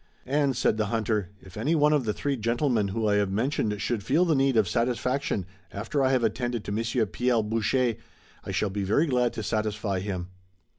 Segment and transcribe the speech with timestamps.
[0.25, 3.79] "And," said the hunter, "if any one of the three gentlemen whom I have mentioned
[3.79, 7.97] should feel the need of satisfaction after I have attended to Monsieur Pierre Boucher,
[8.43, 10.29] I shall be very glad to satisfy him."